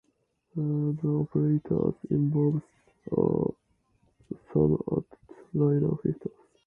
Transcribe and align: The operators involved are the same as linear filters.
The 0.55 0.97
operators 1.07 1.93
involved 2.09 2.63
are 3.15 3.53
the 4.31 4.37
same 4.51 4.79
as 4.97 5.03
linear 5.53 5.95
filters. 5.97 6.31